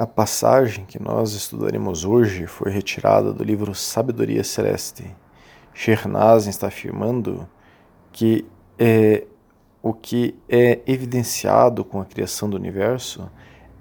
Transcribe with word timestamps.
A 0.00 0.06
passagem 0.06 0.86
que 0.86 0.98
nós 0.98 1.34
estudaremos 1.34 2.06
hoje 2.06 2.46
foi 2.46 2.70
retirada 2.70 3.34
do 3.34 3.44
livro 3.44 3.74
Sabedoria 3.74 4.42
Celeste. 4.42 5.14
Shernazin 5.74 6.48
está 6.48 6.68
afirmando 6.68 7.46
que 8.10 8.46
é, 8.78 9.26
o 9.82 9.92
que 9.92 10.34
é 10.48 10.80
evidenciado 10.86 11.84
com 11.84 12.00
a 12.00 12.06
criação 12.06 12.48
do 12.48 12.56
universo 12.56 13.30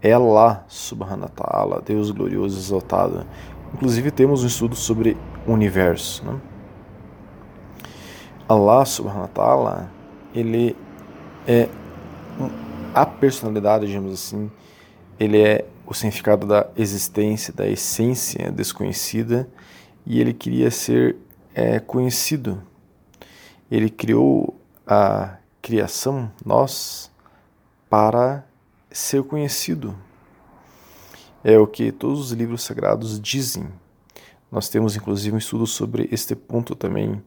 é 0.02 0.12
Allah 0.12 0.66
subhanahu 0.68 1.30
ta'ala, 1.30 1.82
Deus 1.82 2.12
glorioso 2.12 2.58
e 2.58 2.60
exaltado. 2.60 3.26
Inclusive 3.74 4.12
temos 4.12 4.44
um 4.44 4.48
estudo 4.48 4.76
sobre 4.76 5.16
o 5.48 5.54
universo. 5.54 6.26
Né? 6.26 6.38
Allah 8.46 8.84
subhanahu 8.84 9.22
wa 9.22 9.28
ta'ala, 9.30 9.92
ele 10.36 10.76
é 11.48 11.70
a 12.94 13.06
personalidade, 13.06 13.88
digamos 13.88 14.12
assim, 14.12 14.52
ele 15.18 15.42
é 15.42 15.66
o 15.90 15.94
significado 15.96 16.46
da 16.46 16.70
existência, 16.78 17.52
da 17.52 17.68
essência 17.68 18.52
desconhecida, 18.52 19.50
e 20.06 20.22
ele 20.22 20.34
queria 20.34 20.70
ser 20.70 21.16
é, 21.52 21.80
conhecido. 21.80 22.62
Ele 23.72 23.90
criou 23.90 24.56
a 24.86 25.38
criação, 25.60 26.32
nós, 26.46 27.12
para 27.90 28.46
ser 28.92 29.24
conhecido. 29.24 29.96
É 31.44 31.58
o 31.58 31.66
que 31.66 31.92
todos 31.92 32.20
os 32.20 32.32
livros 32.34 32.62
sagrados 32.62 33.20
dizem. 33.20 33.68
Nós 34.52 34.70
temos 34.70 34.96
inclusive 34.96 35.36
um 35.36 35.40
estudo 35.40 35.66
sobre 35.66 36.08
este 36.12 36.36
ponto 36.36 36.76
também, 36.76 37.20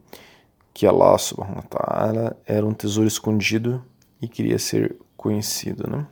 que 0.73 0.87
Allah 0.87 1.19
subhanahu 1.19 1.57
wa 1.57 1.63
ta'ala 1.63 2.37
era 2.47 2.65
um 2.65 2.73
tesouro 2.73 3.09
escondido 3.09 3.85
e 4.21 4.29
queria 4.29 4.59
ser 4.59 4.97
conhecido, 5.17 5.91
né? 5.91 6.07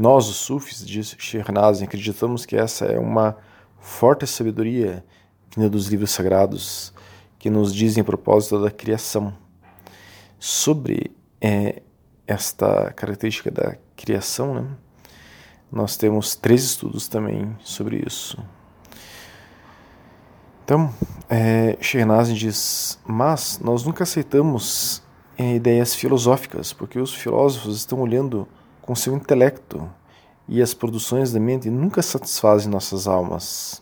Nós, 0.00 0.30
os 0.30 0.36
sufis, 0.36 0.82
diz 0.82 1.14
Shernazin, 1.18 1.84
acreditamos 1.84 2.46
que 2.46 2.56
essa 2.56 2.86
é 2.86 2.98
uma 2.98 3.36
forte 3.78 4.26
sabedoria 4.26 5.04
vinda 5.54 5.68
dos 5.68 5.88
livros 5.88 6.10
sagrados 6.10 6.90
que 7.38 7.50
nos 7.50 7.74
dizem 7.74 8.00
a 8.00 8.04
propósito 8.04 8.62
da 8.62 8.70
criação. 8.70 9.34
Sobre 10.38 11.14
é, 11.38 11.82
esta 12.26 12.94
característica 12.94 13.50
da 13.50 13.76
criação, 13.94 14.54
né, 14.54 14.66
nós 15.70 15.98
temos 15.98 16.34
três 16.34 16.64
estudos 16.64 17.06
também 17.06 17.54
sobre 17.62 18.02
isso. 18.06 18.42
Então, 20.64 20.94
é, 21.28 21.76
diz: 22.32 22.98
Mas 23.06 23.60
nós 23.62 23.84
nunca 23.84 24.04
aceitamos 24.04 25.02
é, 25.36 25.56
ideias 25.56 25.94
filosóficas, 25.94 26.72
porque 26.72 26.98
os 26.98 27.12
filósofos 27.12 27.76
estão 27.76 28.00
olhando 28.00 28.48
com 28.90 28.94
seu 28.96 29.14
intelecto 29.14 29.88
e 30.48 30.60
as 30.60 30.74
produções 30.74 31.32
da 31.32 31.38
mente 31.38 31.70
nunca 31.70 32.02
satisfazem 32.02 32.68
nossas 32.68 33.06
almas. 33.06 33.80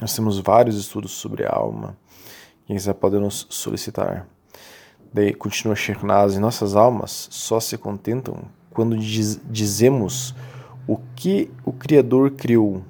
Nós 0.00 0.16
temos 0.16 0.38
vários 0.38 0.78
estudos 0.78 1.12
sobre 1.12 1.44
a 1.44 1.54
alma. 1.54 1.94
Quem 2.66 2.74
quiser 2.74 2.94
pode 2.94 3.18
nos 3.18 3.46
solicitar. 3.50 4.26
Daí 5.12 5.34
continua 5.34 5.76
Shekhnaz, 5.76 6.38
nossas 6.38 6.74
almas 6.74 7.28
só 7.30 7.60
se 7.60 7.76
contentam 7.76 8.44
quando 8.70 8.96
diz, 8.96 9.38
dizemos 9.44 10.34
o 10.86 10.96
que 11.14 11.50
o 11.62 11.70
Criador 11.70 12.30
criou. 12.30 12.82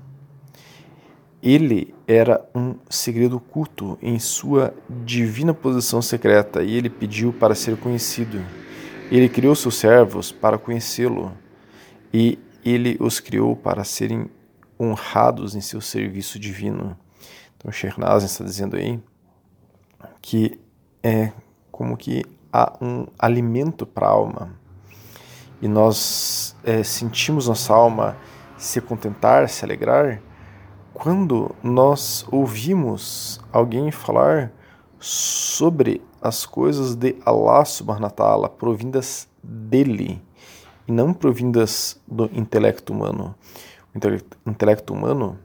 Ele 1.42 1.92
era 2.06 2.48
um 2.54 2.76
segredo 2.88 3.38
oculto 3.38 3.98
em 4.00 4.20
sua 4.20 4.72
divina 5.04 5.52
posição 5.52 6.00
secreta 6.00 6.62
e 6.62 6.76
ele 6.76 6.88
pediu 6.88 7.32
para 7.32 7.56
ser 7.56 7.76
conhecido. 7.76 8.40
Ele 9.10 9.28
criou 9.28 9.54
seus 9.54 9.76
servos 9.76 10.30
para 10.30 10.58
conhecê-lo 10.58 11.32
e 12.12 12.38
ele 12.64 12.96
os 13.00 13.20
criou 13.20 13.56
para 13.56 13.82
serem 13.82 14.30
honrados 14.78 15.54
em 15.54 15.60
seu 15.60 15.80
serviço 15.80 16.38
divino. 16.38 16.96
Então, 17.56 17.72
Shernazin 17.72 18.26
está 18.26 18.44
dizendo 18.44 18.76
aí 18.76 19.00
que 20.20 20.60
é 21.02 21.32
como 21.72 21.96
que 21.96 22.22
há 22.52 22.76
um 22.80 23.06
alimento 23.18 23.86
para 23.86 24.06
a 24.06 24.10
alma 24.10 24.54
e 25.60 25.66
nós 25.66 26.54
é, 26.62 26.82
sentimos 26.82 27.48
nossa 27.48 27.72
alma 27.72 28.16
se 28.56 28.80
contentar, 28.80 29.48
se 29.48 29.64
alegrar 29.64 30.20
quando 30.92 31.54
nós 31.62 32.26
ouvimos 32.30 33.40
alguém 33.52 33.90
falar 33.90 34.52
sobre 35.00 36.02
as 36.20 36.44
coisas 36.44 36.94
de 36.94 37.16
Allah 37.24 37.64
subhanahu 37.64 38.12
wa 38.18 38.48
provindas 38.48 39.28
dele 39.42 40.20
e 40.86 40.92
não 40.92 41.12
provindas 41.12 42.00
do 42.06 42.24
intelecto 42.32 42.92
humano. 42.92 43.34
O 43.94 44.50
intelecto 44.50 44.92
humano, 44.92 45.38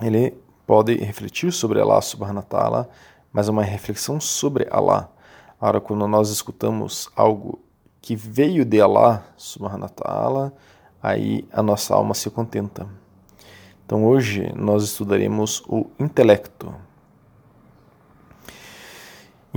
ele 0.00 0.34
pode 0.66 0.94
refletir 0.96 1.52
sobre 1.52 1.80
Allah 1.80 2.00
subhanahu 2.00 2.46
wa 2.52 2.88
mas 3.32 3.48
é 3.48 3.50
uma 3.50 3.62
reflexão 3.62 4.18
sobre 4.20 4.66
Allah. 4.70 5.10
Agora, 5.60 5.80
quando 5.80 6.06
nós 6.08 6.30
escutamos 6.30 7.08
algo 7.14 7.58
que 8.00 8.16
veio 8.16 8.64
de 8.64 8.80
Allah 8.80 9.24
subhanahu 9.36 9.90
wa 10.04 10.52
aí 11.02 11.46
a 11.52 11.62
nossa 11.62 11.94
alma 11.94 12.14
se 12.14 12.30
contenta. 12.30 12.86
Então 13.84 14.04
hoje 14.04 14.52
nós 14.56 14.82
estudaremos 14.82 15.62
o 15.68 15.86
intelecto. 15.98 16.74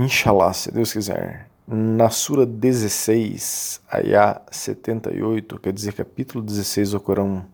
Inshallah, 0.02 0.54
se 0.54 0.72
Deus 0.72 0.94
quiser. 0.94 1.46
Na 1.68 2.08
Sura 2.08 2.46
16, 2.46 3.82
Ayah 3.92 4.40
78, 4.50 5.58
quer 5.58 5.74
dizer, 5.74 5.92
capítulo 5.92 6.42
16 6.42 6.92
do 6.92 7.00
Corão, 7.00 7.44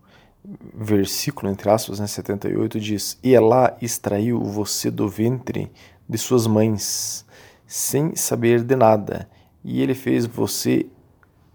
versículo, 0.73 1.51
entre 1.51 1.69
aspas, 1.69 1.99
né, 1.99 2.07
78, 2.07 2.79
diz: 2.79 3.19
E 3.21 3.35
Allah 3.35 3.75
extraiu 3.81 4.41
você 4.45 4.89
do 4.89 5.09
ventre 5.09 5.69
de 6.07 6.17
suas 6.17 6.47
mães, 6.47 7.25
sem 7.65 8.15
saber 8.15 8.63
de 8.63 8.77
nada, 8.77 9.29
e 9.61 9.81
ele 9.81 9.93
fez 9.93 10.25
você 10.25 10.87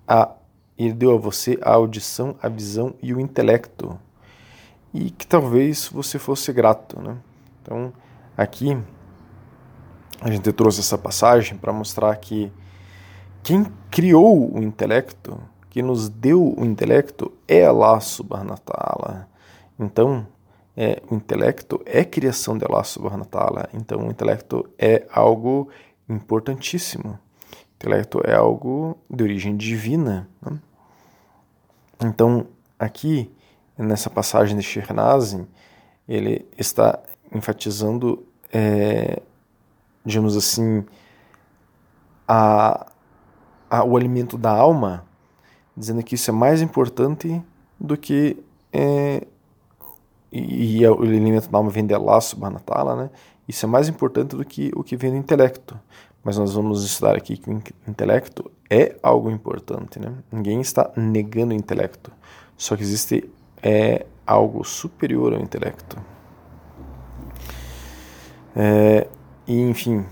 a 0.06 0.30
ele 0.76 0.92
deu 0.92 1.14
a 1.14 1.16
você 1.16 1.58
a 1.62 1.72
audição, 1.72 2.36
a 2.42 2.50
visão 2.50 2.94
e 3.02 3.14
o 3.14 3.20
intelecto. 3.20 3.98
E 4.92 5.10
que 5.10 5.26
talvez 5.26 5.88
você 5.88 6.18
fosse 6.18 6.52
grato, 6.52 7.00
né? 7.00 7.16
Então, 7.62 7.94
aqui 8.36 8.76
a 10.22 10.30
gente 10.30 10.52
trouxe 10.52 10.80
essa 10.80 10.96
passagem 10.96 11.58
para 11.58 11.72
mostrar 11.72 12.14
que 12.16 12.50
quem 13.42 13.66
criou 13.90 14.54
o 14.54 14.62
intelecto, 14.62 15.36
que 15.68 15.82
nos 15.82 16.08
deu 16.08 16.54
o 16.56 16.64
intelecto, 16.64 17.32
é 17.48 17.64
Allah 17.66 17.98
subhanahu 17.98 18.52
wa 18.52 18.58
ta'ala. 18.58 19.28
Então, 19.78 20.24
é, 20.76 21.02
o 21.10 21.16
intelecto 21.16 21.82
é 21.84 22.04
criação 22.04 22.56
de 22.56 22.64
Allah 22.64 22.84
subhanahu 22.84 23.20
wa 23.20 23.26
ta'ala. 23.26 23.68
Então, 23.74 24.06
o 24.06 24.10
intelecto 24.10 24.70
é 24.78 25.04
algo 25.12 25.68
importantíssimo. 26.08 27.18
O 27.50 27.74
intelecto 27.74 28.20
é 28.24 28.36
algo 28.36 28.96
de 29.10 29.24
origem 29.24 29.56
divina. 29.56 30.28
Né? 30.40 30.60
Então, 32.00 32.46
aqui, 32.78 33.28
nessa 33.76 34.08
passagem 34.08 34.56
de 34.56 34.62
Shirnazin, 34.62 35.48
ele 36.08 36.46
está 36.56 37.00
enfatizando 37.34 38.24
é, 38.52 39.20
digamos 40.04 40.36
assim, 40.36 40.84
a, 42.26 42.86
a, 43.70 43.84
o 43.84 43.96
alimento 43.96 44.36
da 44.36 44.50
alma, 44.50 45.04
dizendo 45.76 46.02
que 46.02 46.14
isso 46.14 46.30
é 46.30 46.34
mais 46.34 46.60
importante 46.62 47.42
do 47.78 47.96
que. 47.96 48.42
É, 48.72 49.26
e, 50.30 50.80
e, 50.80 50.86
o 50.86 51.02
alimento 51.02 51.50
da 51.50 51.58
alma 51.58 51.70
vem 51.70 51.86
de 51.86 51.94
Allah 51.94 52.20
subhanahu 52.20 52.96
né? 52.96 53.10
Isso 53.46 53.66
é 53.66 53.68
mais 53.68 53.88
importante 53.88 54.36
do 54.36 54.44
que 54.44 54.70
o 54.74 54.82
que 54.82 54.96
vem 54.96 55.10
do 55.10 55.16
intelecto. 55.16 55.78
Mas 56.24 56.38
nós 56.38 56.54
vamos 56.54 56.84
estudar 56.84 57.16
aqui 57.16 57.36
que 57.36 57.50
o 57.50 57.62
intelecto 57.86 58.50
é 58.70 58.96
algo 59.02 59.30
importante, 59.30 59.98
né? 59.98 60.14
Ninguém 60.30 60.60
está 60.60 60.90
negando 60.96 61.52
o 61.52 61.56
intelecto. 61.56 62.12
Só 62.56 62.76
que 62.76 62.82
existe 62.82 63.28
é, 63.60 64.06
algo 64.26 64.64
superior 64.64 65.34
ao 65.34 65.40
intelecto. 65.40 65.96
É, 68.54 69.08
e 69.46 69.60
enfim, 69.60 70.06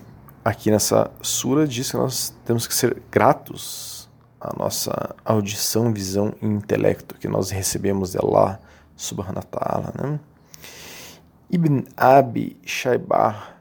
aqui 0.44 0.71
nessa 0.71 1.11
sura 1.23 1.67
diz 1.67 1.91
que 1.91 1.97
nós 1.97 2.35
temos 2.44 2.67
que 2.67 2.75
ser 2.75 3.00
gratos 3.11 4.09
à 4.41 4.56
nossa 4.56 5.15
audição, 5.25 5.93
visão 5.93 6.35
e 6.43 6.47
intelecto 6.47 7.15
que 7.15 7.29
nós 7.29 7.50
recebemos 7.50 8.12
de 8.12 8.19
Allah 8.19 8.61
subhanahu 8.97 9.37
wa 9.37 9.59
ta'ala. 9.59 9.93
Né? 9.97 10.21
Ibn 11.50 11.85
Abi 11.97 12.56
Shaybah, 12.65 13.55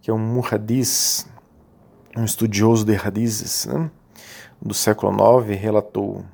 que 0.00 0.10
é 0.10 0.14
um 0.14 0.18
muhadis, 0.18 1.26
um 2.16 2.24
estudioso 2.24 2.84
de 2.84 2.96
hadizes 2.96 3.66
né? 3.66 3.90
do 4.60 4.74
século 4.74 5.12
IX, 5.12 5.60
relatou 5.60 6.24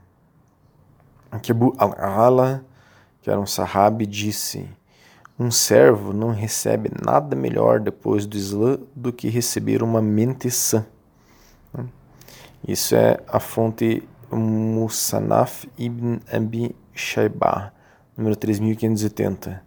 que 1.41 1.53
Abu 1.53 1.75
al-Ala, 1.79 2.65
que 3.21 3.31
era 3.31 3.41
um 3.41 3.47
sahabi, 3.47 4.07
disse 4.07 4.69
um 5.39 5.51
servo 5.51 6.13
não 6.13 6.31
recebe 6.31 6.91
nada 7.05 7.35
melhor 7.35 7.81
depois 7.81 8.27
do 8.27 8.37
Islã 8.37 8.79
do 8.95 9.13
que 9.13 9.29
receber 9.29 9.83
uma 9.83 10.01
mente 10.01 10.51
sã. 10.51 10.85
Isso 12.67 12.95
é 12.95 13.19
a 13.27 13.41
fonte 13.41 14.07
Musanaf 14.31 15.69
ibn 15.77 16.21
Abi 16.33 16.77
Shaybah, 16.95 17.73
número 18.17 18.37
3580. 18.37 19.63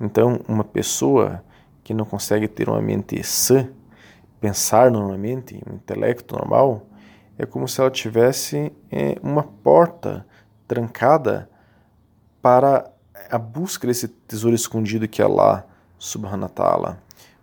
Então, 0.00 0.40
uma 0.46 0.62
pessoa 0.62 1.42
que 1.82 1.92
não 1.92 2.04
consegue 2.04 2.46
ter 2.46 2.68
uma 2.68 2.80
mente 2.80 3.20
sã, 3.24 3.68
pensar 4.40 4.90
normalmente, 4.90 5.60
um 5.68 5.74
intelecto 5.74 6.36
normal, 6.36 6.86
é 7.38 7.44
como 7.44 7.66
se 7.66 7.80
ela 7.80 7.90
tivesse 7.90 8.72
é, 8.90 9.16
uma 9.22 9.42
porta 9.42 10.26
trancada 10.68 11.50
para 12.40 12.90
a 13.30 13.38
busca 13.38 13.86
desse 13.86 14.08
tesouro 14.08 14.54
escondido 14.54 15.08
que 15.08 15.20
é 15.20 15.24
Allah 15.24 15.66
subhanahu 15.98 16.48
ta'ala. 16.48 16.98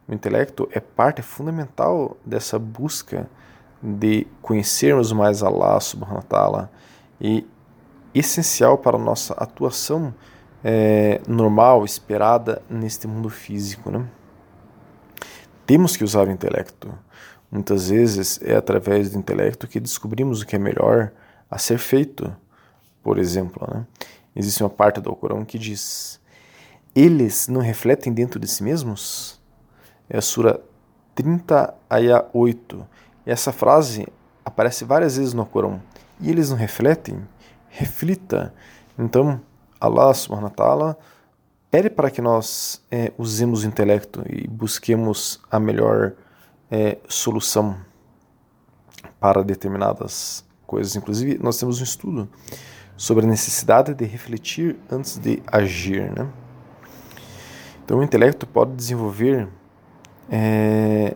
O 0.07 0.13
intelecto 0.13 0.67
é 0.71 0.79
parte 0.79 1.21
fundamental 1.21 2.17
dessa 2.25 2.59
busca 2.59 3.29
de 3.81 4.27
conhecermos 4.41 5.11
mais 5.11 5.43
Allah 5.43 5.79
subhanahu 5.79 6.23
ta'ala 6.23 6.71
e 7.19 7.45
essencial 8.13 8.77
para 8.77 8.97
a 8.97 8.99
nossa 8.99 9.33
atuação 9.33 10.13
é, 10.63 11.21
normal, 11.27 11.83
esperada 11.83 12.61
neste 12.69 13.07
mundo 13.07 13.29
físico. 13.29 13.91
Né? 13.91 14.05
Temos 15.65 15.97
que 15.97 16.03
usar 16.03 16.27
o 16.27 16.31
intelecto. 16.31 16.93
Muitas 17.51 17.89
vezes 17.89 18.39
é 18.41 18.55
através 18.55 19.11
do 19.11 19.19
intelecto 19.19 19.67
que 19.67 19.79
descobrimos 19.79 20.41
o 20.41 20.45
que 20.45 20.55
é 20.55 20.59
melhor 20.59 21.11
a 21.49 21.57
ser 21.57 21.77
feito. 21.77 22.35
Por 23.03 23.17
exemplo, 23.17 23.67
né? 23.71 23.85
Existe 24.35 24.63
uma 24.63 24.69
parte 24.69 24.99
do 24.99 25.09
Alcorão 25.09 25.45
que 25.45 25.57
diz: 25.57 26.19
Eles 26.95 27.47
não 27.47 27.61
refletem 27.61 28.11
dentro 28.13 28.39
de 28.39 28.47
si 28.47 28.63
mesmos? 28.63 29.41
É 30.09 30.17
a 30.17 30.21
Sura 30.21 30.61
30, 31.15 31.73
Ayah 31.89 32.25
8. 32.33 32.87
E 33.25 33.31
essa 33.31 33.51
frase 33.51 34.07
aparece 34.43 34.83
várias 34.83 35.17
vezes 35.17 35.33
no 35.33 35.41
Alcorão. 35.41 35.81
E 36.19 36.29
eles 36.29 36.49
não 36.49 36.57
refletem? 36.57 37.27
Reflita. 37.69 38.53
Então, 38.97 39.41
Allah 39.79 40.13
subhanahu 40.13 40.49
wa 40.49 40.55
ta'ala 40.55 40.97
pede 41.69 41.89
para 41.89 42.11
que 42.11 42.21
nós 42.21 42.83
é, 42.91 43.11
usemos 43.17 43.63
o 43.63 43.67
intelecto 43.67 44.23
e 44.29 44.47
busquemos 44.47 45.41
a 45.49 45.59
melhor 45.59 46.13
é, 46.69 46.99
solução 47.07 47.77
para 49.19 49.43
determinadas 49.43 50.45
coisas. 50.67 50.95
Inclusive, 50.95 51.39
nós 51.41 51.57
temos 51.57 51.81
um 51.81 51.83
estudo 51.83 52.29
sobre 53.03 53.25
a 53.25 53.27
necessidade 53.27 53.93
de 53.93 54.05
refletir 54.05 54.77
antes 54.89 55.17
de 55.17 55.43
agir. 55.45 56.09
Né? 56.09 56.25
Então, 57.83 57.99
o 57.99 58.03
intelecto 58.03 58.47
pode 58.47 58.71
desenvolver, 58.77 59.49
é, 60.31 61.13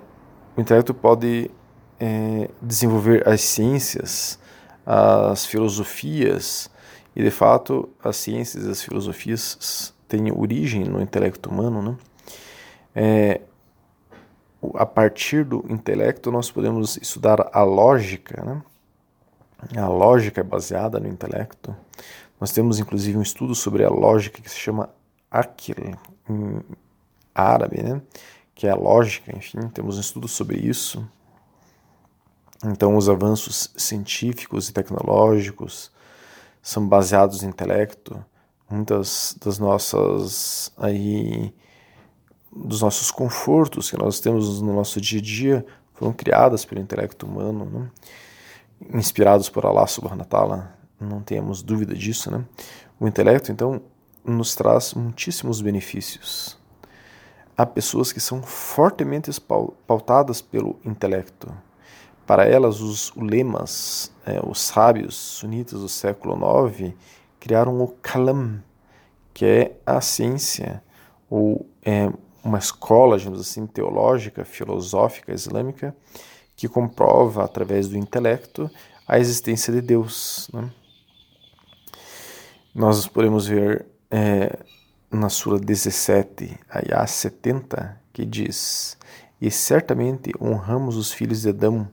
o 0.58 0.60
intelecto 0.60 0.94
pode 0.94 1.50
é, 1.98 2.50
desenvolver 2.62 3.26
as 3.26 3.40
ciências, 3.40 4.38
as 4.86 5.46
filosofias, 5.46 6.70
e 7.16 7.24
de 7.24 7.32
fato 7.32 7.88
as 8.04 8.18
ciências 8.18 8.66
e 8.66 8.70
as 8.70 8.82
filosofias 8.82 9.94
têm 10.10 10.30
origem 10.30 10.84
no 10.84 11.02
intelecto 11.02 11.50
humano. 11.50 11.82
Né? 11.82 11.98
É, 12.94 13.42
a 14.74 14.86
partir 14.86 15.46
do 15.46 15.64
intelecto 15.70 16.34
nós 16.34 16.52
podemos 16.52 16.98
estudar 16.98 17.50
a 17.54 17.64
lógica, 17.64 18.44
né? 18.44 18.62
A 19.76 19.88
lógica 19.88 20.42
é 20.42 20.44
baseada 20.44 21.00
no 21.00 21.08
intelecto. 21.08 21.76
Nós 22.40 22.52
temos 22.52 22.80
inclusive 22.80 23.18
um 23.18 23.22
estudo 23.22 23.56
sobre 23.56 23.84
a 23.84 23.90
lógica 23.90 24.42
que 24.42 24.50
se 24.50 24.58
chama 24.58 24.90
Akil, 25.32 25.76
em 26.30 26.62
árabe, 27.34 27.82
né? 27.82 28.02
que 28.54 28.68
é 28.68 28.72
a 28.72 28.76
lógica, 28.76 29.36
enfim, 29.36 29.60
temos 29.70 29.98
um 29.98 30.02
estudo 30.02 30.28
sobre 30.28 30.58
isso. 30.58 31.08
Então, 32.66 32.98
os 32.98 33.08
avanços 33.08 33.72
científicos 33.78 34.68
e 34.68 34.74
tecnológicos 34.74 35.92
são 36.62 36.88
baseados 36.88 37.44
no 37.44 37.50
intelecto. 37.50 38.24
Muitas 38.70 39.38
das 39.40 39.60
nossas 39.60 40.72
aí 40.78 41.54
dos 42.52 42.82
nossos 42.82 43.12
confortos 43.12 43.92
que 43.92 43.98
nós 43.98 44.20
temos 44.20 44.62
no 44.62 44.74
nosso 44.74 45.00
dia 45.00 45.20
a 45.20 45.22
dia 45.22 45.66
foram 45.94 46.12
criadas 46.12 46.66
pelo 46.66 46.82
intelecto 46.82 47.26
humano. 47.26 47.66
Né? 47.66 47.92
Inspirados 48.94 49.50
por 49.50 49.66
Allah 49.66 49.88
subhanahu 49.88 50.20
wa 50.20 50.26
ta'ala, 50.26 50.78
não 51.00 51.22
temos 51.22 51.62
dúvida 51.62 51.94
disso, 51.94 52.32
né? 52.32 52.44
O 53.00 53.08
intelecto, 53.08 53.52
então, 53.52 53.82
nos 54.24 54.56
traz 54.56 54.94
muitíssimos 54.94 55.62
benefícios. 55.62 56.58
Há 57.56 57.66
pessoas 57.66 58.12
que 58.12 58.20
são 58.20 58.42
fortemente 58.42 59.32
pautadas 59.88 60.42
pelo 60.42 60.80
intelecto. 60.86 61.52
Para 62.26 62.46
elas, 62.46 62.82
os 62.82 63.10
ulemas, 63.16 64.12
é, 64.26 64.40
os 64.46 64.60
sábios 64.62 65.16
sunitas 65.16 65.80
do 65.80 65.88
século 65.88 66.38
IX, 66.68 66.94
criaram 67.40 67.80
o 67.80 67.88
kalam, 68.02 68.62
que 69.34 69.46
é 69.46 69.78
a 69.86 70.02
ciência, 70.02 70.84
ou 71.30 71.68
é, 71.84 72.12
uma 72.44 72.58
escola, 72.58 73.18
digamos 73.18 73.40
assim, 73.40 73.66
teológica, 73.66 74.44
filosófica, 74.44 75.34
islâmica, 75.34 75.96
que 76.58 76.68
comprova 76.68 77.46
através 77.46 77.88
do 77.88 77.96
intelecto 77.96 78.70
a 79.08 79.20
existência 79.20 79.72
de 79.72 79.80
Deus. 79.80 80.50
Né? 80.52 80.70
Nós 82.74 83.08
podemos 83.08 83.48
ver 83.48 83.86
é, 84.10 84.58
na 85.10 85.30
Sura 85.30 85.60
17, 85.60 86.60
Ayah 86.70 87.06
70, 87.06 88.02
que 88.12 88.26
diz: 88.26 88.98
E 89.40 89.52
certamente 89.52 90.34
honramos 90.42 90.98
os 90.98 91.14
filhos 91.14 91.44
de 91.44 91.50
Adão 91.50 91.88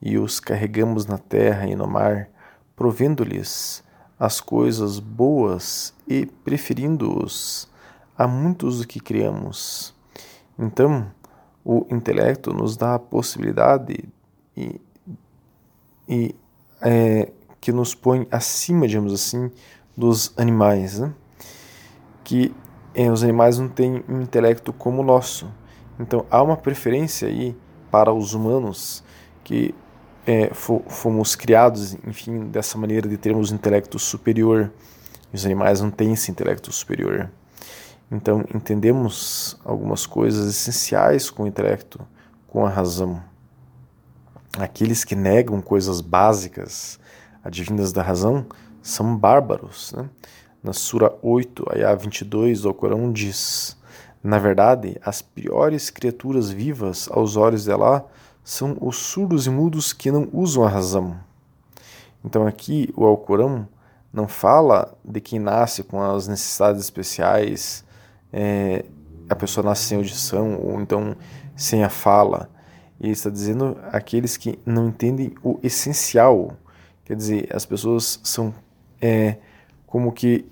e 0.00 0.16
os 0.16 0.38
carregamos 0.38 1.06
na 1.06 1.18
terra 1.18 1.66
e 1.66 1.74
no 1.74 1.86
mar, 1.86 2.28
provendo-lhes 2.76 3.82
as 4.18 4.40
coisas 4.40 5.00
boas 5.00 5.92
e 6.06 6.24
preferindo-os 6.24 7.68
a 8.16 8.28
muitos 8.28 8.78
do 8.78 8.86
que 8.86 9.00
criamos. 9.00 9.92
Então, 10.56 11.10
o 11.64 11.86
intelecto 11.90 12.52
nos 12.52 12.76
dá 12.76 12.94
a 12.94 12.98
possibilidade 12.98 14.04
e, 14.56 14.80
e 16.08 16.34
é, 16.80 17.32
que 17.60 17.72
nos 17.72 17.94
põe 17.94 18.26
acima, 18.30 18.86
digamos 18.86 19.12
assim, 19.12 19.50
dos 19.96 20.32
animais, 20.36 20.98
né? 20.98 21.14
que 22.22 22.54
é, 22.94 23.10
os 23.10 23.22
animais 23.22 23.58
não 23.58 23.68
têm 23.68 24.04
um 24.08 24.20
intelecto 24.20 24.72
como 24.72 25.00
o 25.00 25.04
nosso. 25.04 25.50
Então 25.98 26.26
há 26.30 26.42
uma 26.42 26.56
preferência 26.56 27.28
aí 27.28 27.56
para 27.90 28.12
os 28.12 28.34
humanos 28.34 29.02
que 29.42 29.74
é, 30.26 30.50
fomos 30.54 31.36
criados, 31.36 31.94
enfim, 32.06 32.46
dessa 32.46 32.78
maneira 32.78 33.08
de 33.08 33.16
termos 33.16 33.52
um 33.52 33.54
intelecto 33.54 33.98
superior. 33.98 34.72
Os 35.32 35.44
animais 35.44 35.80
não 35.80 35.90
têm 35.90 36.12
esse 36.12 36.30
intelecto 36.30 36.72
superior. 36.72 37.30
Então, 38.10 38.44
entendemos 38.54 39.58
algumas 39.64 40.06
coisas 40.06 40.46
essenciais 40.46 41.30
com 41.30 41.44
o 41.44 41.46
intelecto, 41.46 42.00
com 42.46 42.64
a 42.64 42.68
razão. 42.68 43.22
Aqueles 44.58 45.04
que 45.04 45.16
negam 45.16 45.60
coisas 45.60 46.00
básicas, 46.00 46.98
advindas 47.42 47.92
da 47.92 48.02
razão, 48.02 48.46
são 48.82 49.16
bárbaros. 49.16 49.92
Né? 49.96 50.08
Na 50.62 50.72
Sura 50.72 51.12
8, 51.22 51.66
Ayah 51.72 51.94
22 51.94 52.64
o 52.64 52.74
Corão 52.74 53.10
diz: 53.10 53.76
Na 54.22 54.38
verdade, 54.38 54.96
as 55.04 55.20
piores 55.20 55.90
criaturas 55.90 56.50
vivas 56.50 57.08
aos 57.10 57.36
olhos 57.36 57.64
de 57.64 57.72
Allah 57.72 58.04
são 58.44 58.76
os 58.80 58.96
surdos 58.96 59.46
e 59.46 59.50
mudos 59.50 59.92
que 59.92 60.12
não 60.12 60.28
usam 60.32 60.62
a 60.62 60.68
razão. 60.68 61.16
Então, 62.24 62.46
aqui 62.46 62.92
o 62.94 63.04
Alcorão 63.04 63.66
não 64.12 64.28
fala 64.28 64.96
de 65.04 65.20
quem 65.20 65.38
nasce 65.38 65.82
com 65.82 66.00
as 66.00 66.28
necessidades 66.28 66.82
especiais 66.82 67.84
é, 68.36 68.84
a 69.30 69.36
pessoa 69.36 69.64
nasce 69.64 69.84
sem 69.84 69.96
audição 69.96 70.60
ou 70.60 70.80
então 70.80 71.16
sem 71.54 71.84
a 71.84 71.88
fala. 71.88 72.50
E 73.00 73.08
está 73.10 73.30
dizendo 73.30 73.78
aqueles 73.92 74.36
que 74.36 74.58
não 74.66 74.88
entendem 74.88 75.32
o 75.42 75.58
essencial. 75.62 76.56
Quer 77.04 77.16
dizer, 77.16 77.48
as 77.54 77.64
pessoas 77.64 78.18
são 78.24 78.52
é, 79.00 79.36
como 79.86 80.10
que 80.10 80.46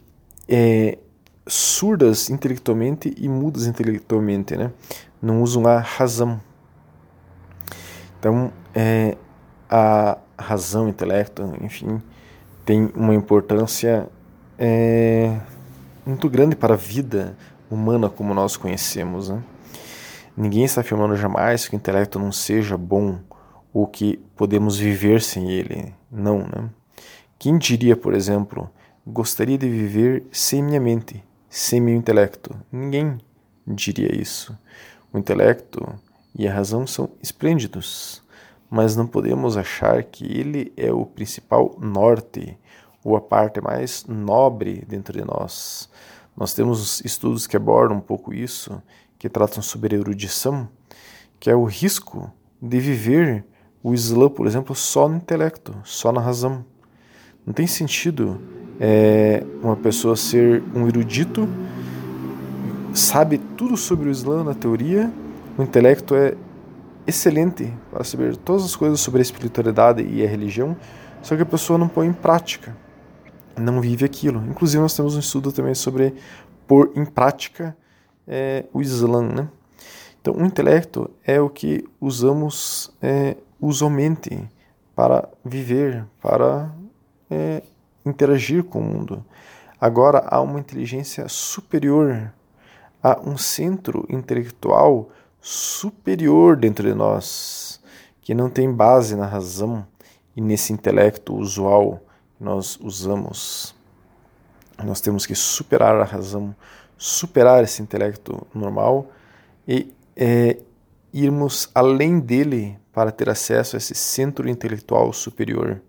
é, 0.48 0.98
surdas 1.46 2.30
intelectualmente 2.30 3.12
e 3.16 3.28
mudas 3.28 3.66
intelectualmente, 3.66 4.56
né? 4.56 4.70
Não 5.20 5.42
usam 5.42 5.66
a 5.66 5.78
razão. 5.78 6.40
Então, 8.18 8.52
é, 8.74 9.16
a 9.68 10.18
razão, 10.38 10.88
intelecto, 10.88 11.42
enfim, 11.60 12.00
tem 12.64 12.92
uma 12.94 13.14
importância 13.14 14.08
é, 14.58 15.40
muito 16.04 16.28
grande 16.28 16.54
para 16.54 16.74
a 16.74 16.76
vida 16.76 17.36
humana 17.73 18.09
como 18.09 18.35
nós 18.35 18.57
conhecemos. 18.57 19.29
Né? 19.29 19.43
Ninguém 20.37 20.64
está 20.64 20.81
afirmando 20.81 21.17
jamais 21.17 21.67
que 21.67 21.75
o 21.75 21.76
intelecto 21.76 22.19
não 22.19 22.31
seja 22.31 22.76
bom 22.76 23.19
ou 23.73 23.87
que 23.87 24.19
podemos 24.37 24.79
viver 24.79 25.23
sem 25.23 25.50
ele. 25.50 25.95
Não, 26.11 26.38
né? 26.38 26.69
Quem 27.38 27.59
diria, 27.59 27.97
por 27.97 28.14
exemplo, 28.14 28.71
gostaria 29.07 29.59
de 29.59 29.69
viver 29.69 30.25
sem 30.31 30.62
minha 30.62 30.81
mente, 30.81 31.25
sem 31.49 31.81
meu 31.81 31.95
intelecto? 31.95 32.55
Ninguém 32.71 33.19
diria 33.67 34.14
isso. 34.14 34.57
O 35.12 35.19
intelecto 35.19 35.87
e 36.38 36.47
a 36.47 36.52
razão 36.52 36.87
são 36.87 37.11
esplêndidos, 37.23 38.23
mas 38.71 38.95
não 38.95 39.07
podemos 39.07 39.57
achar 39.57 40.02
que 40.05 40.25
ele 40.25 40.73
é 40.76 40.93
o 40.93 41.05
principal 41.05 41.76
norte 41.81 42.57
ou 43.05 43.17
a 43.17 43.21
parte 43.21 43.61
mais 43.61 44.07
nobre 44.07 44.85
dentro 44.87 45.19
de 45.19 45.25
nós. 45.25 45.91
Nós 46.36 46.54
temos 46.54 47.00
estudos 47.04 47.46
que 47.46 47.56
abordam 47.56 47.98
um 47.98 48.00
pouco 48.00 48.32
isso, 48.32 48.82
que 49.18 49.28
tratam 49.28 49.62
sobre 49.62 49.96
erudição, 49.96 50.68
que 51.38 51.50
é 51.50 51.54
o 51.54 51.64
risco 51.64 52.32
de 52.60 52.78
viver 52.78 53.44
o 53.82 53.92
Islã, 53.92 54.28
por 54.28 54.46
exemplo, 54.46 54.74
só 54.74 55.08
no 55.08 55.16
intelecto, 55.16 55.74
só 55.84 56.12
na 56.12 56.20
razão. 56.20 56.64
Não 57.44 57.52
tem 57.52 57.66
sentido 57.66 58.40
é, 58.80 59.44
uma 59.62 59.76
pessoa 59.76 60.16
ser 60.16 60.62
um 60.74 60.86
erudito, 60.86 61.48
sabe 62.94 63.38
tudo 63.38 63.76
sobre 63.76 64.08
o 64.08 64.12
Islã 64.12 64.44
na 64.44 64.54
teoria, 64.54 65.12
o 65.58 65.62
intelecto 65.62 66.14
é 66.14 66.34
excelente 67.06 67.72
para 67.90 68.04
saber 68.04 68.36
todas 68.36 68.64
as 68.64 68.76
coisas 68.76 69.00
sobre 69.00 69.20
a 69.20 69.22
espiritualidade 69.22 70.02
e 70.02 70.24
a 70.24 70.28
religião, 70.28 70.76
só 71.20 71.36
que 71.36 71.42
a 71.42 71.46
pessoa 71.46 71.78
não 71.78 71.88
põe 71.88 72.06
em 72.06 72.12
prática, 72.12 72.76
não 73.56 73.80
vive 73.80 74.04
aquilo. 74.04 74.44
Inclusive, 74.49 74.82
nós 74.82 74.97
temos 74.97 75.16
um 75.16 75.21
estudo 75.21 75.52
também 75.52 75.75
sobre 75.75 76.14
pôr 76.66 76.90
em 76.94 77.04
prática 77.04 77.76
é, 78.26 78.64
o 78.73 78.80
Islã. 78.80 79.23
Né? 79.23 79.49
Então, 80.21 80.35
o 80.35 80.44
intelecto 80.44 81.11
é 81.25 81.40
o 81.40 81.49
que 81.49 81.85
usamos 82.00 82.92
é, 83.02 83.37
usualmente 83.61 84.49
para 84.94 85.28
viver, 85.44 86.04
para 86.21 86.73
é, 87.30 87.62
interagir 88.04 88.64
com 88.64 88.80
o 88.80 88.85
mundo. 88.85 89.25
Agora 89.80 90.25
há 90.28 90.40
uma 90.40 90.61
inteligência 90.61 91.28
superior, 91.28 92.32
há 93.02 93.21
um 93.21 93.37
centro 93.37 94.06
intelectual 94.09 95.11
superior 95.40 96.56
dentro 96.56 96.88
de 96.88 96.94
nós, 96.94 97.80
que 98.21 98.35
não 98.35 98.49
tem 98.49 98.73
base 98.73 99.16
na 99.16 99.26
razão 99.26 99.85
e 100.37 100.40
nesse 100.40 100.73
intelecto 100.73 101.35
usual 101.35 102.00
nós 102.42 102.76
usamos. 102.80 103.75
Nós 104.82 105.00
temos 105.00 105.25
que 105.25 105.34
superar 105.34 105.94
a 106.00 106.04
razão, 106.04 106.54
superar 106.99 107.62
esse 107.62 107.80
intelecto 107.80 108.44
normal 108.52 109.11
e 109.66 109.94
é, 110.16 110.58
irmos 111.12 111.70
além 111.72 112.18
dele 112.18 112.76
para 112.92 113.12
ter 113.12 113.30
acesso 113.30 113.76
a 113.76 113.78
esse 113.78 113.94
centro 113.94 114.49
intelectual 114.49 115.12
superior. 115.12 115.80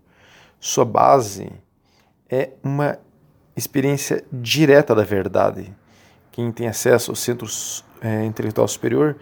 Sua 0.60 0.84
base 0.84 1.50
é 2.30 2.50
uma 2.62 2.98
experiência 3.56 4.24
direta 4.32 4.94
da 4.94 5.02
verdade. 5.02 5.74
Quem 6.30 6.52
tem 6.52 6.68
acesso 6.68 7.10
ao 7.10 7.16
centro 7.16 7.48
é, 8.00 8.24
intelectual 8.24 8.68
superior 8.68 9.16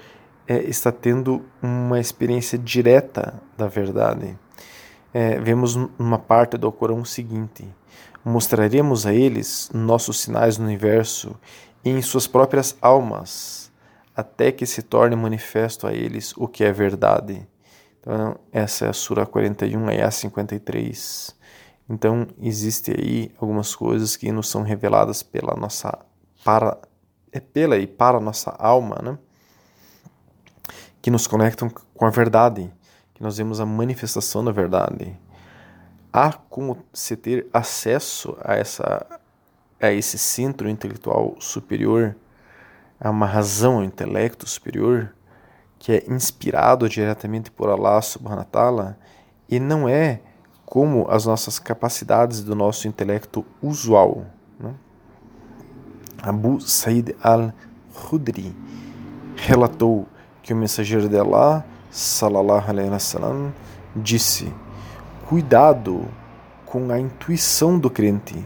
é, 0.47 0.59
está 0.65 0.93
tendo 0.93 1.45
uma 1.63 1.99
experiência 1.99 2.59
direta 2.59 3.41
da 3.57 3.67
verdade. 3.67 4.39
É, 5.13 5.39
vemos 5.41 5.77
numa 5.77 6.19
parte 6.19 6.57
do 6.57 6.71
Corão 6.73 7.01
o 7.01 7.07
seguinte: 7.07 7.67
mostraremos 8.25 9.07
a 9.07 9.13
eles 9.13 9.71
nossos 9.75 10.21
sinais 10.21 10.59
no 10.59 10.65
universo 10.65 11.37
e 11.85 11.91
em 11.91 12.01
suas 12.01 12.27
próprias 12.27 12.77
almas, 12.81 13.71
até 14.17 14.53
que 14.53 14.65
se 14.65 14.83
torne 14.83 15.17
manifesto 15.17 15.87
a 15.87 15.93
eles 15.93 16.33
o 16.37 16.49
que 16.49 16.65
é 16.65 16.73
verdade. 16.73 17.47
Então, 18.01 18.37
essa 18.51 18.87
é 18.87 18.89
a 18.89 18.93
Sura 18.93 19.25
41, 19.27 19.89
Ayah 19.89 20.11
53. 20.11 21.37
Então, 21.89 22.27
existe 22.41 22.91
aí 22.91 23.31
algumas 23.39 23.75
coisas 23.75 24.17
que 24.17 24.33
nos 24.33 24.49
são 24.49 24.63
reveladas 24.63 25.23
pela 25.23 25.55
nossa 25.55 25.99
para 26.45 26.79
é 27.31 27.41
pela 27.41 27.79
e 27.79 27.87
para 27.87 28.19
a 28.19 28.21
nossa 28.21 28.51
alma, 28.51 28.97
né? 29.03 29.19
Que 31.01 31.11
nos 31.11 31.27
conectam 31.27 31.71
com 31.71 32.05
a 32.05 32.11
verdade, 32.11 32.71
nós 33.23 33.37
vemos 33.37 33.61
a 33.61 33.67
manifestação 33.67 34.45
da 34.45 34.51
verdade. 34.51 35.17
Há 36.13 36.33
como 36.33 36.79
se 36.93 37.17
ter 37.17 37.47
acesso 37.53 38.37
a 38.43 38.55
essa 38.55 39.07
a 39.81 39.91
esse 39.91 40.17
centro 40.17 40.69
intelectual 40.69 41.35
superior, 41.41 42.15
a 43.01 43.11
uma 43.11 43.27
razão, 43.27 43.79
um 43.79 43.83
intelecto 43.83 44.49
superior 44.49 45.13
que 45.79 45.91
é 45.91 46.05
inspirado 46.09 46.89
diretamente 46.89 47.51
por 47.51 47.69
Allah 47.69 48.01
subhanahu 48.01 48.39
wa 48.39 48.45
ta'ala 48.45 48.99
e 49.49 49.59
não 49.59 49.89
é 49.89 50.21
como 50.65 51.11
as 51.11 51.27
nossas 51.27 51.59
capacidades 51.59 52.45
do 52.45 52.55
nosso 52.55 52.87
intelecto 52.87 53.45
usual. 53.61 54.25
Né? 54.61 54.73
Abu 56.23 56.61
Said 56.61 57.17
al-Khudri 57.21 58.55
relatou 59.35 60.07
que 60.41 60.53
o 60.53 60.57
mensageiro 60.57 61.09
de 61.09 61.19
Allah, 61.19 61.65
salallahu 61.93 62.69
alaihi 62.69 62.91
wasallam, 62.91 63.53
disse: 63.95 64.53
Cuidado 65.29 66.09
com 66.67 66.91
a 66.91 66.99
intuição 66.99 67.79
do 67.79 67.89
crente. 67.89 68.45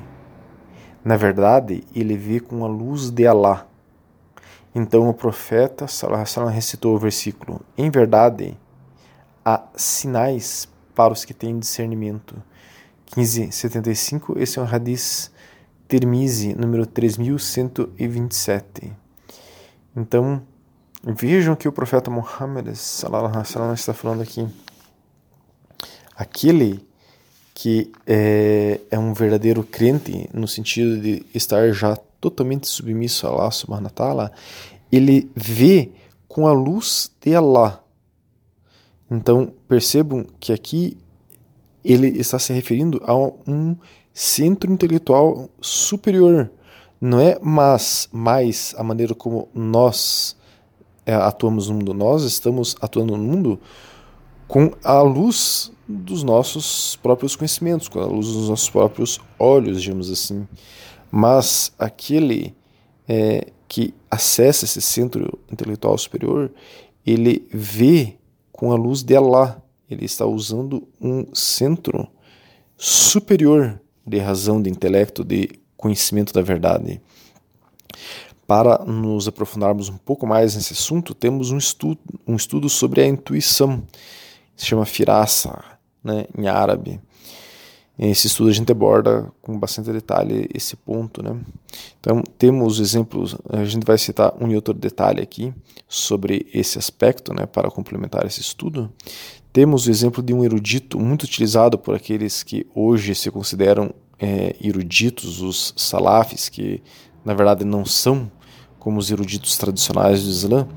Na 1.02 1.16
verdade, 1.16 1.84
ele 1.94 2.16
vê 2.16 2.40
com 2.40 2.64
a 2.64 2.68
luz 2.68 3.10
de 3.10 3.26
Allah 3.26 3.66
então 4.78 5.08
o 5.08 5.14
profeta 5.14 5.88
Salah 5.88 6.22
recitou 6.50 6.94
o 6.94 6.98
versículo: 6.98 7.62
Em 7.78 7.90
verdade, 7.90 8.58
há 9.42 9.64
sinais 9.74 10.68
para 10.94 11.14
os 11.14 11.24
que 11.24 11.32
têm 11.32 11.58
discernimento. 11.58 12.36
1575, 13.16 14.38
esse 14.38 14.58
é 14.58 14.62
um 14.62 14.66
hadith 14.66 15.30
Termize, 15.88 16.54
número 16.54 16.84
3127. 16.84 18.92
Então, 19.96 20.42
vejam 21.06 21.54
que 21.54 21.68
o 21.68 21.72
profeta 21.72 22.10
Muhammad 22.10 22.74
Salah 22.74 23.44
está 23.72 23.94
falando 23.94 24.22
aqui. 24.22 24.46
Aquele 26.16 26.84
que 27.54 27.92
é, 28.06 28.80
é 28.90 28.98
um 28.98 29.14
verdadeiro 29.14 29.62
crente, 29.62 30.28
no 30.34 30.48
sentido 30.48 31.00
de 31.00 31.24
estar 31.32 31.70
já 31.72 31.96
totalmente 32.20 32.66
submisso 32.66 33.26
a 33.26 33.30
Allah 33.30 33.50
subhanahu 33.50 33.84
wa 33.84 33.90
ta'ala, 33.90 34.32
ele 34.90 35.30
vê 35.34 35.92
com 36.26 36.46
a 36.48 36.52
luz 36.52 37.10
de 37.20 37.34
Allah. 37.34 37.82
Então 39.08 39.52
percebam 39.68 40.26
que 40.40 40.52
aqui 40.52 40.98
ele 41.84 42.08
está 42.18 42.38
se 42.38 42.52
referindo 42.52 43.00
a 43.04 43.14
um 43.16 43.76
centro 44.12 44.72
intelectual 44.72 45.48
superior. 45.60 46.50
Não 47.00 47.20
é 47.20 47.38
mas 47.40 48.08
mais 48.10 48.74
a 48.76 48.82
maneira 48.82 49.14
como 49.14 49.48
nós 49.54 50.36
atuamos 51.14 51.68
no 51.68 51.74
mundo. 51.76 51.94
Nós 51.94 52.22
estamos 52.24 52.76
atuando 52.80 53.16
no 53.16 53.22
mundo 53.22 53.60
com 54.48 54.72
a 54.82 55.00
luz 55.02 55.72
dos 55.88 56.22
nossos 56.22 56.96
próprios 56.96 57.36
conhecimentos, 57.36 57.88
com 57.88 58.00
a 58.00 58.06
luz 58.06 58.26
dos 58.26 58.48
nossos 58.48 58.68
próprios 58.68 59.20
olhos, 59.38 59.82
digamos 59.82 60.10
assim. 60.10 60.46
Mas 61.10 61.72
aquele 61.78 62.54
é, 63.08 63.52
que 63.68 63.94
acessa 64.10 64.64
esse 64.64 64.80
centro 64.82 65.38
intelectual 65.50 65.96
superior, 65.96 66.50
ele 67.04 67.46
vê 67.52 68.16
com 68.52 68.72
a 68.72 68.76
luz 68.76 69.02
de 69.02 69.16
Allah. 69.16 69.62
Ele 69.88 70.04
está 70.04 70.26
usando 70.26 70.88
um 71.00 71.32
centro 71.32 72.08
superior 72.76 73.80
de 74.04 74.18
razão, 74.18 74.60
de 74.60 74.68
intelecto, 74.70 75.24
de 75.24 75.50
conhecimento 75.76 76.32
da 76.32 76.42
verdade. 76.42 77.00
Para 78.46 78.84
nos 78.84 79.26
aprofundarmos 79.26 79.88
um 79.88 79.96
pouco 79.96 80.26
mais 80.26 80.54
nesse 80.54 80.72
assunto, 80.72 81.14
temos 81.14 81.50
um 81.50 81.58
estudo, 81.58 82.00
um 82.26 82.36
estudo 82.36 82.68
sobre 82.68 83.00
a 83.00 83.06
intuição, 83.06 83.82
se 84.54 84.66
chama 84.66 84.86
Firasa, 84.86 85.64
né, 86.02 86.26
em 86.36 86.46
árabe. 86.46 87.00
Esse 87.98 88.26
estudo 88.26 88.50
a 88.50 88.52
gente 88.52 88.70
aborda 88.70 89.32
com 89.40 89.58
bastante 89.58 89.90
detalhe 89.90 90.48
esse 90.54 90.76
ponto, 90.76 91.22
né? 91.22 91.34
Então 91.98 92.22
temos 92.38 92.78
exemplos, 92.78 93.34
a 93.48 93.64
gente 93.64 93.86
vai 93.86 93.96
citar 93.96 94.34
um 94.38 94.48
e 94.48 94.54
outro 94.54 94.74
detalhe 94.74 95.22
aqui 95.22 95.52
sobre 95.88 96.46
esse 96.52 96.78
aspecto, 96.78 97.32
né, 97.32 97.46
para 97.46 97.70
complementar 97.70 98.26
esse 98.26 98.40
estudo. 98.40 98.92
Temos 99.50 99.86
o 99.86 99.90
exemplo 99.90 100.22
de 100.22 100.34
um 100.34 100.44
erudito 100.44 101.00
muito 101.00 101.22
utilizado 101.22 101.78
por 101.78 101.94
aqueles 101.94 102.42
que 102.42 102.66
hoje 102.74 103.14
se 103.14 103.30
consideram 103.30 103.90
é, 104.18 104.54
eruditos, 104.60 105.40
os 105.40 105.72
salafis, 105.76 106.50
que 106.50 106.82
na 107.24 107.32
verdade 107.32 107.64
não 107.64 107.84
são 107.84 108.30
como 108.86 109.00
os 109.00 109.10
eruditos 109.10 109.58
tradicionais 109.58 110.22
do 110.22 110.30
Islã, 110.30 110.68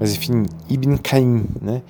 mas 0.00 0.14
enfim, 0.14 0.46
Ibn 0.70 0.96
Qayyim, 0.96 1.44
né? 1.60 1.82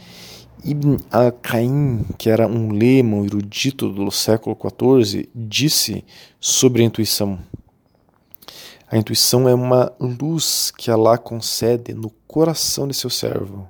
Ibn 0.65 0.97
al-Qaim, 1.09 2.05
que 2.19 2.29
era 2.29 2.49
um 2.49 2.73
lema, 2.73 3.19
um 3.19 3.25
erudito 3.25 3.89
do 3.89 4.11
século 4.11 4.59
XIV, 4.61 5.29
disse 5.33 6.05
sobre 6.41 6.83
a 6.83 6.85
intuição. 6.85 7.39
A 8.91 8.97
intuição 8.99 9.49
é 9.49 9.55
uma 9.55 9.93
luz 10.01 10.73
que 10.77 10.91
Allah 10.91 11.17
concede 11.17 11.95
no 11.95 12.11
coração 12.27 12.89
de 12.89 12.95
seu 12.95 13.09
servo. 13.09 13.69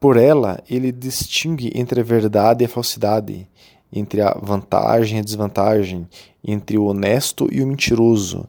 Por 0.00 0.16
ela, 0.16 0.64
ele 0.66 0.90
distingue 0.92 1.70
entre 1.74 2.00
a 2.00 2.04
verdade 2.04 2.64
e 2.64 2.66
a 2.66 2.70
falsidade, 2.70 3.46
entre 3.92 4.22
a 4.22 4.32
vantagem 4.32 5.18
e 5.18 5.20
a 5.20 5.24
desvantagem, 5.24 6.08
entre 6.42 6.78
o 6.78 6.86
honesto 6.86 7.50
e 7.52 7.62
o 7.62 7.66
mentiroso. 7.66 8.48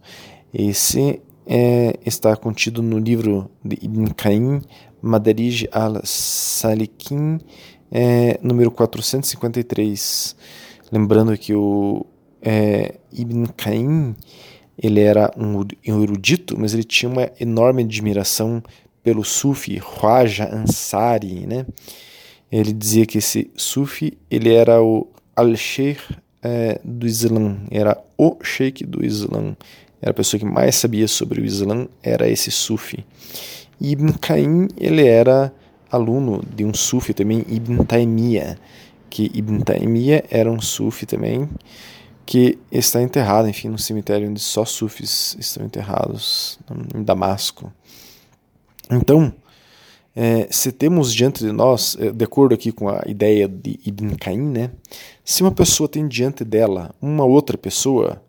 Esse 0.58 1.22
é, 1.46 2.00
está 2.06 2.34
contido 2.38 2.82
no 2.82 2.98
livro 2.98 3.52
de 3.62 3.78
Ibn 3.82 4.06
Qaim, 4.16 4.62
Madarij 5.02 5.68
al-Salikin, 5.70 7.40
é, 7.92 8.40
número 8.42 8.72
453. 8.72 10.34
Lembrando 10.90 11.38
que 11.38 11.54
o 11.54 12.06
é, 12.42 12.96
Ibn 13.12 13.48
Qayyim 13.58 14.16
ele 14.82 15.02
era 15.02 15.30
um 15.38 15.62
erudito, 15.84 16.58
mas 16.58 16.74
ele 16.74 16.86
tinha 16.86 17.12
uma 17.12 17.30
enorme 17.38 17.84
admiração 17.84 18.64
pelo 19.04 19.26
Sufi 19.26 19.80
Khwaja 19.80 20.50
Ansari, 20.54 21.46
né? 21.46 21.66
Ele 22.50 22.72
dizia 22.72 23.06
que 23.06 23.18
esse 23.18 23.52
Sufi 23.58 24.18
ele 24.32 24.54
era 24.54 24.82
o 24.82 25.08
al-Sheikh 25.36 26.02
é, 26.42 26.80
do 26.84 27.06
Islã, 27.06 27.58
era 27.70 28.02
o 28.18 28.38
Sheikh 28.42 28.86
do 28.86 29.06
Islã, 29.06 29.56
era 30.06 30.12
a 30.12 30.14
pessoa 30.14 30.40
que 30.40 30.46
mais 30.46 30.76
sabia 30.76 31.08
sobre 31.08 31.42
o 31.42 31.46
Islã, 31.46 31.88
era 32.04 32.30
esse 32.30 32.52
Sufi. 32.52 33.04
Ibn 33.82 34.14
Qayyim 34.22 34.68
ele 34.78 35.04
era 35.04 35.52
aluno 35.90 36.44
de 36.56 36.64
um 36.64 36.76
Sufi 36.76 37.12
também, 37.12 37.44
Ibn 37.50 37.84
Taymiyyah, 37.84 38.56
que 39.10 39.32
Ibn 39.34 39.62
Taymiyyah 39.62 40.24
era 40.30 40.52
um 40.52 40.62
Sufi 40.62 41.08
também, 41.08 41.50
que 42.24 42.60
está 42.72 43.02
enterrado, 43.02 43.50
enfim, 43.50 43.70
no 43.70 43.80
cemitério 43.80 44.30
onde 44.30 44.40
só 44.40 44.64
sufis 44.64 45.36
estão 45.40 45.66
enterrados, 45.66 46.60
em 46.94 47.02
Damasco. 47.02 47.74
Então, 48.92 49.34
é, 50.16 50.48
se 50.52 50.72
temos 50.72 51.12
diante 51.12 51.44
de 51.44 51.52
nós, 51.52 51.98
é, 52.00 52.12
de 52.12 52.24
acordo 52.24 52.54
aqui 52.54 52.72
com 52.72 52.90
a 52.90 53.02
ideia 53.08 53.48
de 53.48 53.80
Ibn 53.84 54.16
Caim, 54.18 54.38
né, 54.38 54.70
se 55.24 55.42
uma 55.42 55.52
pessoa 55.52 55.90
tem 55.90 56.08
diante 56.08 56.44
dela 56.44 56.94
uma 57.02 57.26
outra 57.26 57.58
pessoa 57.58 58.22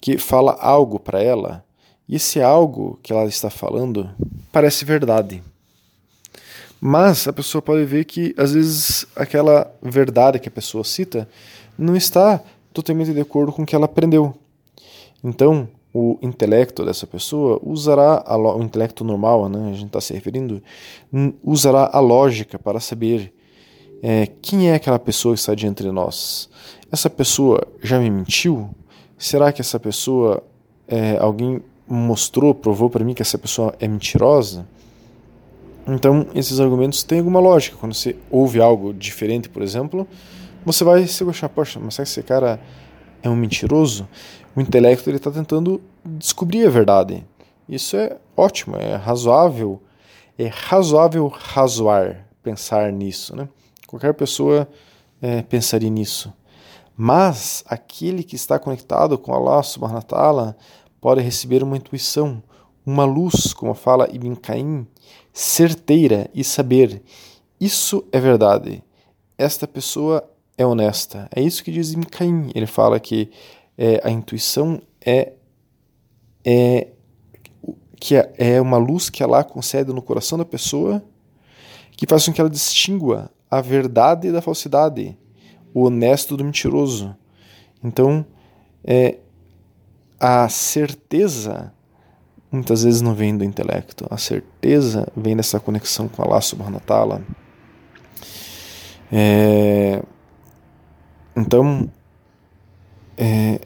que 0.00 0.18
fala 0.18 0.52
algo 0.60 0.98
para 0.98 1.22
ela, 1.22 1.64
e 2.08 2.16
esse 2.16 2.40
algo 2.40 2.98
que 3.02 3.12
ela 3.12 3.26
está 3.26 3.50
falando 3.50 4.10
parece 4.50 4.84
verdade. 4.84 5.42
Mas 6.80 7.26
a 7.26 7.32
pessoa 7.32 7.60
pode 7.60 7.84
ver 7.84 8.04
que, 8.04 8.34
às 8.38 8.52
vezes, 8.52 9.06
aquela 9.16 9.70
verdade 9.82 10.38
que 10.38 10.48
a 10.48 10.52
pessoa 10.52 10.84
cita 10.84 11.28
não 11.76 11.96
está 11.96 12.40
totalmente 12.72 13.12
de 13.12 13.20
acordo 13.20 13.52
com 13.52 13.62
o 13.62 13.66
que 13.66 13.74
ela 13.74 13.86
aprendeu. 13.86 14.34
Então, 15.22 15.68
o 15.92 16.16
intelecto 16.22 16.84
dessa 16.84 17.06
pessoa 17.06 17.60
usará 17.62 18.24
o 18.36 18.62
intelecto 18.62 19.02
normal, 19.02 19.48
né, 19.48 19.70
a 19.70 19.74
gente 19.74 19.86
está 19.86 20.00
se 20.00 20.12
referindo, 20.12 20.62
usará 21.42 21.90
a 21.92 21.98
lógica 21.98 22.58
para 22.58 22.78
saber 22.78 23.32
é, 24.02 24.28
quem 24.40 24.70
é 24.70 24.74
aquela 24.74 24.98
pessoa 24.98 25.34
que 25.34 25.40
está 25.40 25.54
diante 25.54 25.82
de 25.82 25.90
nós. 25.90 26.48
Essa 26.92 27.10
pessoa 27.10 27.66
já 27.82 27.98
me 27.98 28.10
mentiu? 28.10 28.70
Será 29.18 29.52
que 29.52 29.60
essa 29.60 29.80
pessoa, 29.80 30.42
é, 30.86 31.18
alguém 31.18 31.60
mostrou, 31.88 32.54
provou 32.54 32.88
para 32.88 33.04
mim 33.04 33.14
que 33.14 33.22
essa 33.22 33.36
pessoa 33.36 33.74
é 33.80 33.88
mentirosa? 33.88 34.64
Então, 35.86 36.26
esses 36.34 36.60
argumentos 36.60 37.02
têm 37.02 37.18
alguma 37.18 37.40
lógica. 37.40 37.76
Quando 37.76 37.94
você 37.94 38.14
ouve 38.30 38.60
algo 38.60 38.94
diferente, 38.94 39.48
por 39.48 39.62
exemplo, 39.62 40.06
você 40.64 40.84
vai 40.84 41.06
se 41.06 41.24
achar, 41.24 41.48
poxa, 41.48 41.80
mas 41.82 41.94
será 41.94 42.04
que 42.04 42.10
esse 42.10 42.22
cara 42.22 42.60
é 43.22 43.28
um 43.28 43.34
mentiroso? 43.34 44.06
O 44.54 44.60
intelecto 44.60 45.10
está 45.10 45.30
tentando 45.30 45.80
descobrir 46.04 46.66
a 46.66 46.70
verdade. 46.70 47.26
Isso 47.68 47.96
é 47.96 48.16
ótimo, 48.36 48.76
é 48.76 48.94
razoável, 48.96 49.82
é 50.38 50.46
razoável 50.46 51.26
razoar, 51.26 52.26
pensar 52.42 52.92
nisso, 52.92 53.34
né? 53.34 53.48
Qualquer 53.86 54.14
pessoa 54.14 54.68
é, 55.20 55.42
pensaria 55.42 55.90
nisso. 55.90 56.32
Mas 57.00 57.62
aquele 57.68 58.24
que 58.24 58.34
está 58.34 58.58
conectado 58.58 59.16
com 59.16 59.32
Allah 59.32 59.62
subhanahu 59.62 59.98
wa 59.98 60.02
ta'ala 60.02 60.56
pode 61.00 61.20
receber 61.20 61.62
uma 61.62 61.76
intuição, 61.76 62.42
uma 62.84 63.04
luz, 63.04 63.54
como 63.54 63.72
fala 63.72 64.08
Ibn 64.12 64.34
Caim, 64.34 64.84
certeira 65.32 66.28
e 66.34 66.42
saber 66.42 67.00
isso 67.60 68.04
é 68.10 68.18
verdade. 68.18 68.82
Esta 69.38 69.64
pessoa 69.68 70.28
é 70.56 70.66
honesta. 70.66 71.28
É 71.32 71.40
isso 71.40 71.62
que 71.62 71.70
diz 71.70 71.92
Ibn 71.92 72.02
Caim. 72.10 72.50
Ele 72.52 72.66
fala 72.66 72.98
que 72.98 73.30
é, 73.76 74.00
a 74.02 74.10
intuição 74.10 74.82
é, 75.00 75.34
é 76.44 76.88
que 78.00 78.16
é, 78.16 78.60
uma 78.60 78.76
luz 78.76 79.08
que 79.08 79.22
Allah 79.22 79.44
concede 79.44 79.92
no 79.92 80.02
coração 80.02 80.36
da 80.36 80.44
pessoa 80.44 81.00
que 81.92 82.08
faz 82.08 82.26
com 82.26 82.32
que 82.32 82.40
ela 82.40 82.50
distingua 82.50 83.30
a 83.48 83.60
verdade 83.60 84.32
da 84.32 84.42
falsidade, 84.42 85.16
o 85.78 85.86
honesto 85.86 86.36
do 86.36 86.44
mentiroso. 86.44 87.16
Então, 87.82 88.26
é, 88.84 89.18
a 90.18 90.48
certeza 90.48 91.72
muitas 92.50 92.82
vezes 92.82 93.00
não 93.00 93.14
vem 93.14 93.36
do 93.36 93.44
intelecto, 93.44 94.06
a 94.10 94.16
certeza 94.16 95.06
vem 95.16 95.36
dessa 95.36 95.60
conexão 95.60 96.08
com 96.08 96.22
Allah 96.22 96.40
subhanahu 96.40 96.74
wa 96.74 96.80
ta'ala. 96.80 97.22
É, 99.12 100.02
então, 101.36 101.90
é, 103.16 103.60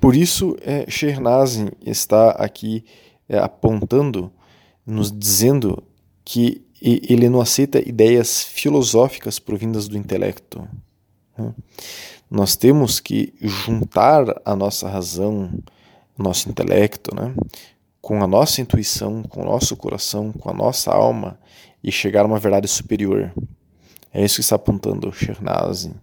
por 0.00 0.14
isso, 0.14 0.56
é, 0.60 0.88
Shernazin 0.88 1.70
está 1.84 2.30
aqui 2.30 2.84
é, 3.28 3.38
apontando, 3.38 4.30
nos 4.86 5.10
dizendo 5.10 5.82
que 6.24 6.64
ele 6.80 7.28
não 7.28 7.40
aceita 7.40 7.78
ideias 7.78 8.42
filosóficas 8.42 9.38
provindas 9.38 9.88
do 9.88 9.96
intelecto. 9.96 10.68
Né? 11.36 11.54
Nós 12.30 12.56
temos 12.56 12.98
que 12.98 13.32
juntar 13.40 14.24
a 14.44 14.56
nossa 14.56 14.88
razão, 14.88 15.50
nosso 16.18 16.48
intelecto, 16.48 17.14
né, 17.14 17.34
com 18.00 18.22
a 18.22 18.26
nossa 18.26 18.60
intuição, 18.60 19.22
com 19.22 19.42
o 19.42 19.44
nosso 19.44 19.76
coração, 19.76 20.32
com 20.32 20.50
a 20.50 20.54
nossa 20.54 20.92
alma 20.92 21.38
e 21.82 21.92
chegar 21.92 22.22
a 22.22 22.26
uma 22.26 22.38
verdade 22.38 22.68
superior. 22.68 23.32
É 24.12 24.24
isso 24.24 24.36
que 24.36 24.40
está 24.40 24.56
apontando 24.56 25.12
Shernazin. 25.12 25.94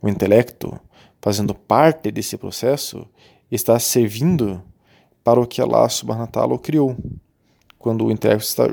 O 0.00 0.08
intelecto, 0.08 0.78
fazendo 1.20 1.54
parte 1.54 2.10
desse 2.10 2.36
processo, 2.36 3.06
está 3.50 3.78
servindo 3.78 4.62
para 5.24 5.40
o 5.40 5.46
que 5.46 5.60
Allah 5.60 5.88
subhanahu 5.88 6.26
wa 6.26 6.30
ta'ala 6.30 6.58
criou. 6.58 6.96
Quando 7.78 8.06
o 8.06 8.10
intelecto, 8.10 8.44
está, 8.44 8.64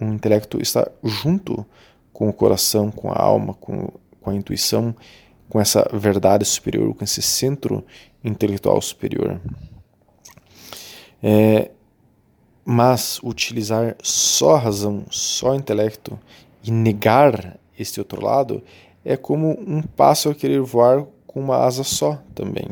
o 0.00 0.04
intelecto 0.04 0.60
está 0.60 0.90
junto 1.02 1.64
com 2.12 2.28
o 2.28 2.32
coração, 2.32 2.90
com 2.90 3.10
a 3.10 3.16
alma, 3.16 3.54
com, 3.54 3.92
com 4.20 4.30
a 4.30 4.34
intuição, 4.34 4.94
com 5.48 5.60
essa 5.60 5.88
verdade 5.92 6.44
superior, 6.44 6.94
com 6.94 7.04
esse 7.04 7.22
centro 7.22 7.84
intelectual 8.22 8.80
superior. 8.80 9.40
É, 11.22 11.70
mas 12.64 13.18
utilizar 13.22 13.96
só 14.02 14.56
razão, 14.56 15.04
só 15.10 15.54
intelecto 15.54 16.18
e 16.62 16.70
negar 16.70 17.58
este 17.78 17.98
outro 17.98 18.24
lado 18.24 18.62
é 19.04 19.16
como 19.16 19.58
um 19.66 19.80
pássaro 19.80 20.34
querer 20.34 20.60
voar 20.60 21.06
com 21.26 21.40
uma 21.40 21.56
asa 21.56 21.82
só 21.82 22.22
também. 22.34 22.68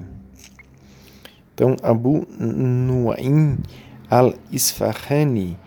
Então, 1.54 1.76
Abu 1.82 2.26
Nuaim 2.38 3.58
al-Isfahani, 4.10 5.58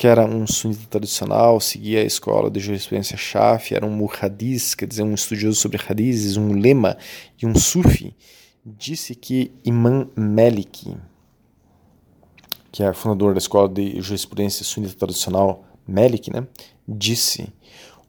que 0.00 0.06
era 0.06 0.24
um 0.24 0.46
sunita 0.46 0.86
tradicional, 0.88 1.60
seguia 1.60 2.00
a 2.00 2.04
escola 2.04 2.50
de 2.50 2.58
jurisprudência 2.58 3.18
Shafi, 3.18 3.74
era 3.74 3.84
um 3.84 3.90
muhadis, 3.90 4.74
quer 4.74 4.86
dizer, 4.86 5.02
um 5.02 5.12
estudioso 5.12 5.60
sobre 5.60 5.78
hadizes, 5.78 6.38
um 6.38 6.54
lema 6.54 6.96
e 7.38 7.44
um 7.44 7.54
sufi, 7.54 8.16
disse 8.64 9.14
que 9.14 9.52
Imam 9.62 10.08
Malik, 10.16 10.96
que 12.72 12.82
é 12.82 12.90
fundador 12.94 13.34
da 13.34 13.38
escola 13.40 13.68
de 13.68 14.00
jurisprudência 14.00 14.64
sunita 14.64 14.94
tradicional 14.94 15.66
Malik, 15.86 16.32
né, 16.32 16.46
disse 16.88 17.52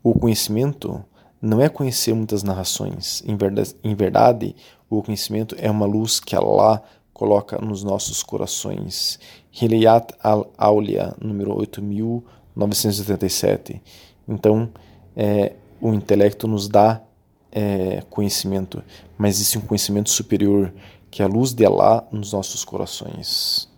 o 0.01 0.17
conhecimento 0.17 1.03
não 1.41 1.59
é 1.59 1.67
conhecer 1.67 2.13
muitas 2.13 2.41
narrações. 2.41 3.21
Em 3.25 3.35
verdade, 3.35 3.75
em 3.83 3.95
verdade, 3.95 4.55
o 4.89 5.03
conhecimento 5.03 5.57
é 5.59 5.69
uma 5.69 5.85
luz 5.85 6.21
que 6.21 6.37
Allah 6.37 6.81
coloca 7.21 7.59
nos 7.59 7.83
nossos 7.83 8.23
corações. 8.23 9.19
Hiliyat 9.53 10.15
al-Aulia, 10.23 11.13
número 11.21 11.55
8987. 11.55 13.79
Então, 14.27 14.67
é, 15.15 15.53
o 15.79 15.93
intelecto 15.93 16.47
nos 16.47 16.67
dá 16.67 16.99
é, 17.51 18.01
conhecimento, 18.09 18.83
mas 19.19 19.35
existe 19.35 19.59
um 19.59 19.61
conhecimento 19.61 20.09
superior, 20.09 20.73
que 21.11 21.21
é 21.21 21.25
a 21.25 21.27
luz 21.27 21.53
de 21.53 21.63
Allah 21.63 22.03
nos 22.11 22.33
nossos 22.33 22.65
corações. 22.65 23.69